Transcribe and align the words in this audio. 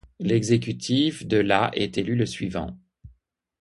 L'Exécutif 0.19 1.27
de 1.27 1.37
la 1.37 1.69
est 1.75 1.99
élu 1.99 2.15
le 2.15 2.25
suivant. 2.25 2.75